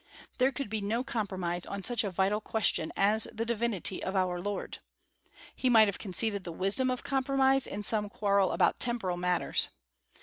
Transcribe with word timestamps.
There 0.39 0.51
could 0.51 0.67
be 0.67 0.81
no 0.81 1.03
compromise 1.03 1.67
on 1.67 1.83
such 1.83 2.03
a 2.03 2.09
vital 2.09 2.41
question 2.41 2.91
as 2.97 3.27
the 3.31 3.45
divinity 3.45 4.03
of 4.03 4.15
our 4.15 4.41
Lord. 4.41 4.79
He 5.55 5.69
might 5.69 5.87
have 5.87 5.99
conceded 5.99 6.43
the 6.43 6.51
wisdom 6.51 6.89
of 6.89 7.03
compromise 7.03 7.67
in 7.67 7.83
some 7.83 8.09
quarrel 8.09 8.51
about 8.51 8.79
temporal 8.79 9.17
matters. 9.17 9.67